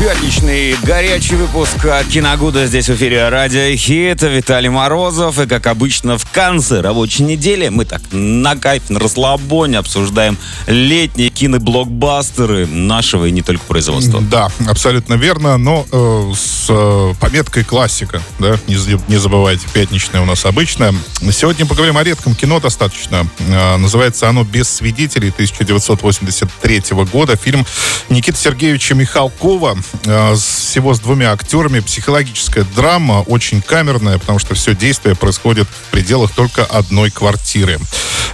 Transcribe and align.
Пятничный 0.00 0.76
горячий 0.82 1.36
выпуск 1.36 1.86
Киногуда 2.10 2.66
здесь 2.66 2.88
в 2.88 2.94
эфире 2.96 3.28
Радио 3.30 3.74
Хит. 3.76 4.20
Виталий 4.22 4.68
Морозов. 4.68 5.38
И, 5.38 5.46
как 5.46 5.66
обычно, 5.66 6.18
в 6.18 6.30
конце 6.30 6.80
рабочей 6.82 7.22
недели 7.22 7.68
мы 7.68 7.86
так 7.86 8.02
на 8.10 8.56
кайф, 8.56 8.90
на 8.90 9.00
расслабоне 9.00 9.78
обсуждаем 9.78 10.36
летние 10.66 11.30
киноблокбастеры 11.30 12.66
нашего 12.66 13.26
и 13.26 13.30
не 13.30 13.40
только 13.42 13.64
производства. 13.64 14.20
Да, 14.20 14.50
абсолютно 14.68 15.14
верно, 15.14 15.56
но 15.56 15.86
э, 15.90 16.32
с 16.36 16.66
э, 16.68 17.14
пометкой 17.18 17.64
классика, 17.64 18.20
да, 18.38 18.58
не, 18.66 18.76
не 19.08 19.16
забывайте, 19.16 19.66
пятничная 19.72 20.20
у 20.20 20.26
нас 20.26 20.44
обычная. 20.44 20.94
Сегодня 21.32 21.64
поговорим 21.64 21.96
о 21.96 22.04
редком 22.04 22.34
кино 22.34 22.60
достаточно. 22.60 23.26
Э, 23.48 23.76
называется 23.76 24.28
оно 24.28 24.44
«Без 24.44 24.68
свидетелей» 24.68 25.30
1983 25.30 26.82
года. 27.12 27.36
Фильм 27.36 27.64
Никиты 28.10 28.38
Сергеевича 28.38 28.94
Михалкова 28.94 29.75
э, 30.04 30.34
всего 30.34 30.94
с 30.94 31.00
двумя 31.00 31.32
актерами. 31.32 31.80
Психологическая 31.80 32.64
драма, 32.74 33.22
очень 33.22 33.62
камерная, 33.62 34.18
потому 34.18 34.38
что 34.38 34.54
все 34.54 34.74
действие 34.74 35.14
происходит 35.14 35.68
в 35.68 35.90
пределах 35.90 36.32
только 36.32 36.64
одной 36.64 37.10
квартиры. 37.10 37.78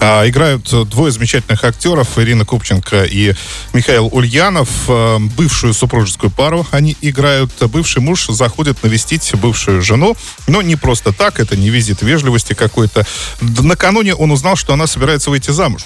Э, 0.00 0.28
играют 0.28 0.68
двое 0.88 1.10
замечательных 1.12 1.64
актеров, 1.64 2.18
Ирина 2.18 2.44
Купченко 2.44 3.04
и 3.04 3.34
Михаил 3.72 4.08
Ульянов. 4.12 4.68
Э, 4.88 5.18
бывшую 5.18 5.74
супружескую 5.74 6.30
пару 6.30 6.66
они 6.70 6.96
играют. 7.00 7.50
Бывший 7.60 8.00
муж 8.00 8.26
заходит 8.28 8.82
навестить 8.82 9.34
бывшую 9.34 9.82
жену, 9.82 10.16
но 10.46 10.62
не 10.62 10.76
просто 10.76 11.12
так, 11.12 11.40
это 11.40 11.56
не 11.56 11.70
визит 11.70 12.02
вежливости 12.02 12.54
какой-то. 12.54 13.06
Накануне 13.40 14.14
он 14.14 14.30
узнал, 14.30 14.56
что 14.56 14.72
она 14.72 14.86
собирается 14.86 15.30
выйти 15.30 15.50
замуж. 15.50 15.82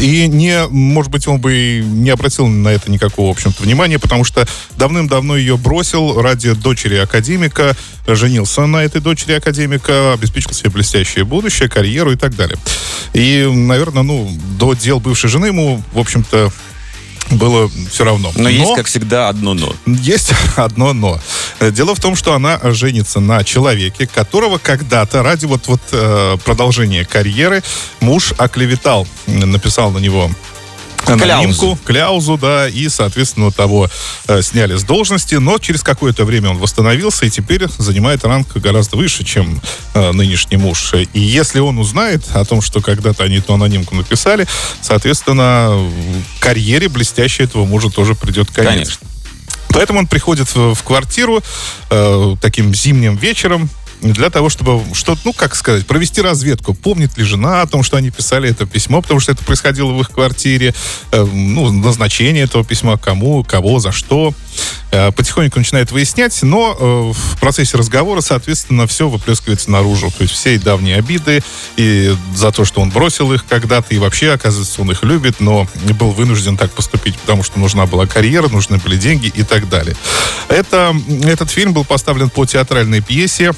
И 0.00 0.26
не, 0.26 0.66
может 0.68 1.10
быть, 1.10 1.26
он 1.26 1.40
бы 1.40 1.82
не 1.84 2.10
обратил 2.10 2.46
на 2.46 2.68
это 2.68 2.90
никакого, 2.90 3.28
в 3.28 3.30
общем-то, 3.32 3.62
внимания, 3.62 3.98
потому 3.98 4.24
что 4.24 4.46
давным-давно 4.76 5.36
ее 5.36 5.56
бросил 5.56 6.20
ради 6.20 6.52
дочери 6.52 6.96
академика, 6.96 7.76
женился 8.06 8.66
на 8.66 8.78
этой 8.78 9.00
дочери 9.00 9.32
академика, 9.32 10.14
обеспечил 10.14 10.52
себе 10.52 10.70
блестящее 10.70 11.24
будущее, 11.24 11.68
карьеру 11.68 12.12
и 12.12 12.16
так 12.16 12.34
далее. 12.34 12.58
И, 13.12 13.48
наверное, 13.52 14.02
ну, 14.02 14.30
до 14.58 14.74
дел 14.74 15.00
бывшей 15.00 15.28
жены 15.28 15.46
ему, 15.46 15.82
в 15.92 15.98
общем-то, 15.98 16.52
было 17.30 17.70
все 17.90 18.04
равно. 18.04 18.32
Но, 18.34 18.44
но 18.44 18.48
есть, 18.48 18.74
как 18.74 18.86
всегда, 18.86 19.28
одно 19.28 19.54
но. 19.54 19.74
Есть 19.86 20.32
одно 20.56 20.92
но. 20.92 21.20
Дело 21.70 21.94
в 21.94 22.00
том, 22.00 22.16
что 22.16 22.34
она 22.34 22.58
женится 22.72 23.20
на 23.20 23.44
человеке, 23.44 24.06
которого 24.06 24.58
когда-то 24.58 25.22
ради 25.22 25.46
вот, 25.46 25.68
вот 25.68 25.80
э, 25.92 26.36
продолжения 26.44 27.04
карьеры 27.04 27.62
муж 28.00 28.32
оклеветал, 28.38 29.06
написал 29.26 29.90
на 29.90 29.98
него 29.98 30.30
анонимку, 31.06 31.76
кляузу. 31.76 31.78
кляузу, 31.84 32.38
да, 32.38 32.68
и, 32.68 32.88
соответственно, 32.88 33.50
того 33.50 33.88
э, 34.28 34.42
сняли 34.42 34.76
с 34.76 34.84
должности, 34.84 35.36
но 35.36 35.58
через 35.58 35.82
какое-то 35.82 36.24
время 36.24 36.50
он 36.50 36.58
восстановился 36.58 37.26
и 37.26 37.30
теперь 37.30 37.66
занимает 37.78 38.24
ранг 38.24 38.48
гораздо 38.56 38.96
выше, 38.96 39.24
чем 39.24 39.60
э, 39.94 40.12
нынешний 40.12 40.56
муж. 40.56 40.94
И 41.12 41.20
если 41.20 41.60
он 41.60 41.78
узнает 41.78 42.22
о 42.32 42.44
том, 42.44 42.62
что 42.62 42.80
когда-то 42.80 43.24
они 43.24 43.36
эту 43.36 43.54
анонимку 43.54 43.94
написали, 43.94 44.46
соответственно, 44.80 45.90
карьере 46.40 46.88
блестящей 46.88 47.44
этого 47.44 47.64
мужа 47.64 47.90
тоже 47.90 48.14
придет 48.14 48.50
конец. 48.50 48.72
Конечно. 48.72 49.11
Поэтому 49.72 50.00
он 50.00 50.06
приходит 50.06 50.54
в, 50.54 50.82
квартиру 50.82 51.42
э, 51.90 52.36
таким 52.40 52.74
зимним 52.74 53.16
вечером, 53.16 53.70
для 54.02 54.30
того, 54.30 54.48
чтобы 54.48 54.82
что 54.94 55.16
ну, 55.24 55.32
как 55.32 55.54
сказать, 55.54 55.86
провести 55.86 56.20
разведку. 56.20 56.74
Помнит 56.74 57.16
ли 57.16 57.24
жена 57.24 57.62
о 57.62 57.66
том, 57.66 57.82
что 57.82 57.96
они 57.96 58.10
писали 58.10 58.50
это 58.50 58.66
письмо, 58.66 59.00
потому 59.00 59.20
что 59.20 59.32
это 59.32 59.44
происходило 59.44 59.92
в 59.92 60.00
их 60.00 60.10
квартире, 60.10 60.74
э, 61.12 61.24
ну, 61.24 61.70
назначение 61.70 62.44
этого 62.44 62.64
письма, 62.64 62.98
кому, 62.98 63.44
кого, 63.44 63.78
за 63.78 63.92
что. 63.92 64.34
Э, 64.92 65.10
потихоньку 65.10 65.58
начинает 65.58 65.90
выяснять, 65.90 66.42
но 66.42 66.76
э, 66.78 67.12
в 67.14 67.40
процессе 67.40 67.78
разговора, 67.78 68.20
соответственно, 68.20 68.86
все 68.86 69.08
выплескивается 69.08 69.70
наружу. 69.70 70.12
То 70.16 70.22
есть 70.22 70.34
все 70.34 70.58
давние 70.58 70.96
обиды 70.96 71.42
и 71.78 72.14
за 72.34 72.52
то, 72.52 72.66
что 72.66 72.82
он 72.82 72.90
бросил 72.90 73.32
их 73.32 73.46
когда-то, 73.46 73.94
и 73.94 73.98
вообще, 73.98 74.32
оказывается, 74.32 74.82
он 74.82 74.90
их 74.90 75.02
любит, 75.02 75.40
но 75.40 75.66
был 75.98 76.10
вынужден 76.10 76.58
так 76.58 76.70
поступить, 76.72 77.18
потому 77.18 77.42
что 77.42 77.58
нужна 77.58 77.86
была 77.86 78.06
карьера, 78.06 78.48
нужны 78.48 78.76
были 78.76 78.98
деньги 78.98 79.32
и 79.34 79.42
так 79.44 79.70
далее. 79.70 79.96
Это, 80.48 80.94
этот 81.22 81.50
фильм 81.50 81.72
был 81.72 81.84
поставлен 81.84 82.28
по 82.28 82.44
театральной 82.44 83.00
пьесе 83.00 83.52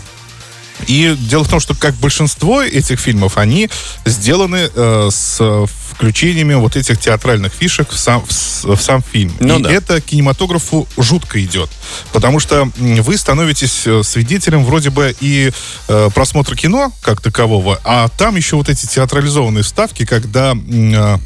и 0.86 1.16
дело 1.18 1.44
в 1.44 1.48
том, 1.48 1.60
что 1.60 1.74
как 1.74 1.94
большинство 1.94 2.62
этих 2.62 2.98
фильмов, 3.00 3.38
они 3.38 3.70
сделаны 4.04 4.70
э, 4.74 5.08
с 5.10 5.66
включениями 5.94 6.54
вот 6.54 6.76
этих 6.76 6.98
театральных 6.98 7.52
фишек 7.52 7.90
в 7.90 7.98
сам, 7.98 8.24
в, 8.26 8.64
в 8.64 8.80
сам 8.80 9.02
фильм. 9.02 9.32
Ну, 9.40 9.58
и 9.58 9.62
да. 9.62 9.72
это 9.72 10.00
кинематографу 10.00 10.88
жутко 10.96 11.42
идет. 11.42 11.70
Потому 12.12 12.40
что 12.40 12.68
вы 12.76 13.16
становитесь 13.16 13.86
э, 13.86 14.02
свидетелем 14.02 14.64
вроде 14.64 14.90
бы 14.90 15.14
и 15.20 15.52
э, 15.88 16.10
просмотра 16.14 16.56
кино 16.56 16.92
как 17.02 17.20
такового, 17.20 17.80
а 17.84 18.08
там 18.08 18.36
еще 18.36 18.56
вот 18.56 18.68
эти 18.68 18.86
театрализованные 18.86 19.62
вставки, 19.62 20.04
когда 20.04 20.54
э, 20.54 21.18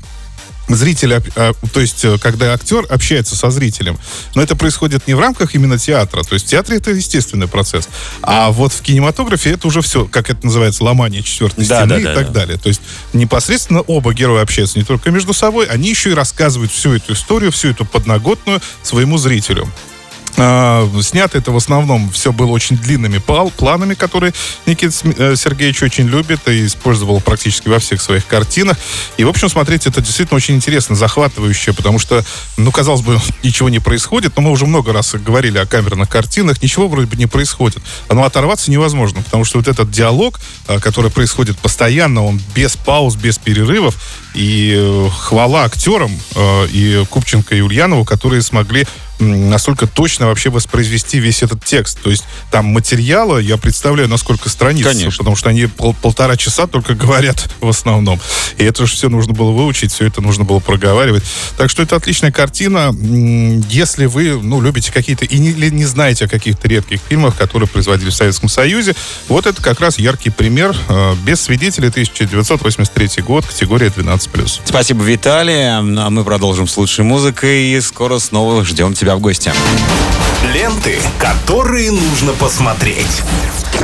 зритель, 0.69 1.15
а, 1.15 1.53
то 1.73 1.81
есть 1.81 2.05
э, 2.05 2.19
когда 2.19 2.53
актер 2.53 2.87
общается 2.89 3.37
со 3.37 3.51
зрителем, 3.51 3.99
но 4.34 4.43
это 4.43 4.56
происходит 4.56 5.06
не 5.06 5.15
в 5.15 5.21
рамках 5.21 5.55
именно 5.55 5.79
театра, 5.79 6.23
то 6.23 6.34
есть 6.34 6.47
в 6.47 6.49
театре 6.49 6.79
это 6.79 6.91
естественный 6.91 7.49
процесс, 7.49 7.89
а 8.23 8.51
вот 8.51 8.73
в 8.73 8.81
кинематографе 8.83 9.53
это 9.53 9.67
уже 9.67 9.81
все, 9.81 10.06
как 10.06 10.31
это 10.31 10.45
называется, 10.45 10.84
ломание 10.84 11.23
четвертой 11.23 11.67
да, 11.67 11.81
стены 11.81 11.95
да, 11.95 12.01
и 12.01 12.05
да, 12.05 12.15
так 12.15 12.27
да. 12.27 12.41
далее. 12.41 12.59
То 12.59 12.69
есть 12.69 12.81
непосредственно 13.12 13.81
оба 13.81 14.12
героя 14.15 14.43
общаются 14.43 14.79
не 14.79 14.84
только 14.84 15.11
между 15.11 15.33
собой, 15.33 15.67
они 15.67 15.89
еще 15.91 16.11
и 16.11 16.15
рассказывают 16.15 16.73
всю 16.73 16.95
эту 16.95 17.12
историю, 17.12 17.53
всю 17.53 17.69
эту 17.69 17.85
подноготную 17.85 18.61
своему 18.83 19.19
зрителю. 19.19 19.69
А, 20.41 20.88
снято 21.03 21.38
это 21.38 21.50
в 21.50 21.56
основном 21.56 22.10
все 22.10 22.32
было 22.32 22.50
очень 22.50 22.76
длинными 22.76 23.19
планами, 23.19 23.94
которые 23.94 24.32
Никита 24.66 24.94
э, 25.16 25.37
Сергеевич 25.37 25.82
очень 25.82 26.06
любит 26.06 26.47
и 26.49 26.66
использовал 26.66 27.21
практически 27.21 27.69
во 27.69 27.78
всех 27.81 28.00
своих 28.00 28.26
картинах. 28.26 28.76
И, 29.16 29.25
в 29.25 29.28
общем, 29.28 29.49
смотреть 29.49 29.87
это 29.87 30.00
действительно 30.00 30.37
очень 30.37 30.54
интересно, 30.54 30.94
захватывающе, 30.94 31.72
потому 31.72 31.99
что, 31.99 32.25
ну, 32.56 32.71
казалось 32.71 33.03
бы, 33.03 33.21
ничего 33.43 33.69
не 33.69 33.81
происходит, 33.81 34.37
но 34.37 34.43
мы 34.43 34.50
уже 34.50 34.66
много 34.66 34.93
раз 34.93 35.15
говорили 35.15 35.59
о 35.59 35.66
камерных 35.66 36.09
картинах, 36.09 36.62
ничего 36.62 36.88
вроде 36.88 37.09
бы 37.09 37.16
не 37.16 37.26
происходит. 37.26 37.82
Но 38.09 38.22
оторваться 38.25 38.70
невозможно, 38.70 39.22
потому 39.22 39.44
что 39.44 39.59
вот 39.59 39.66
этот 39.66 39.91
диалог, 39.91 40.38
э, 40.69 40.78
который 40.78 41.10
происходит 41.10 41.59
постоянно, 41.59 42.25
он 42.25 42.41
без 42.55 42.76
пауз, 42.76 43.16
без 43.16 43.38
перерывов, 43.38 43.97
и 44.34 44.75
э, 44.76 45.09
хвала 45.19 45.65
актерам 45.65 46.12
и 46.70 47.05
Купченко 47.10 47.56
и 47.56 47.60
Ульянову, 47.60 48.05
которые 48.05 48.43
смогли 48.43 48.87
настолько 49.19 49.87
точно 49.87 50.27
вообще 50.27 50.51
воспроизвести 50.51 51.19
весь 51.19 51.43
этот 51.43 51.65
текст. 51.65 52.01
То 52.03 52.11
есть 52.11 52.25
там 52.51 52.67
материала, 52.67 53.39
я 53.39 53.56
представляю, 53.56 54.09
насколько 54.09 54.49
страниц. 54.49 54.84
Конечно. 54.84 55.19
Потому 55.19 55.37
что 55.37 55.49
они 55.49 55.67
пол 55.67 55.95
полтора 56.01 56.37
часа 56.37 56.67
только 56.67 56.95
говорят 56.95 57.49
в 57.61 57.69
основном. 57.69 58.21
И 58.56 58.65
это 58.65 58.87
же 58.87 58.95
все 58.95 59.09
нужно 59.09 59.33
было 59.33 59.51
выучить, 59.51 59.93
все 59.93 60.06
это 60.06 60.21
нужно 60.21 60.45
было 60.45 60.61
проговаривать. 60.61 61.25
Так 61.56 61.71
что 61.71 61.83
это 61.83 61.97
отличная 61.97 62.33
картина. 62.33 62.95
Если 63.69 64.06
вы, 64.06 64.41
ну, 64.41 64.61
любите 64.61 64.93
какие-то 64.93 65.25
и 65.25 65.39
не, 65.39 65.53
не 65.53 65.85
знаете 65.85 66.27
о 66.27 66.29
каких-то 66.29 66.69
редких 66.69 67.00
фильмах, 67.09 67.37
которые 67.37 67.69
производили 67.69 68.11
в 68.11 68.15
Советском 68.15 68.49
Союзе, 68.49 68.95
вот 69.29 69.47
это 69.47 69.62
как 69.62 69.81
раз 69.81 69.99
яркий 69.99 70.31
пример. 70.31 70.77
Э, 70.89 71.15
без 71.25 71.41
свидетелей 71.41 71.89
1983 71.89 73.23
год, 73.23 73.47
категория 73.47 73.89
12+. 73.89 74.61
Спасибо, 74.65 75.03
Виталий. 75.03 75.77
А 75.79 75.83
мы 75.83 76.25
продолжим 76.25 76.69
с 76.69 76.77
лучшей 76.77 77.05
музыкой 77.05 77.73
и 77.73 77.81
скоро 77.81 78.19
снова 78.19 78.65
ждем 78.65 78.95
тебя 78.95 79.07
тебя 79.08 79.16
в 79.16 79.20
гости. 79.20 79.50
Ленты, 80.52 80.98
которые 81.19 81.91
нужно 81.91 82.32
посмотреть. 82.34 83.22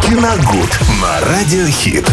Киногуд 0.02 0.78
на 1.00 1.20
Радиохит. 1.26 2.06